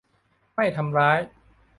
[0.55, 1.19] ไม่ทำร้าย